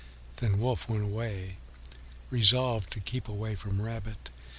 Then 0.37 0.59
Wolf 0.59 0.89
went 0.89 1.03
on 1.03 1.09
his 1.09 1.15
way, 1.15 1.57
resolved 2.31 2.91
to 2.93 2.99
keep 2.99 3.27
away 3.29 3.53
from 3.53 3.79
Rabbit. 3.79 4.31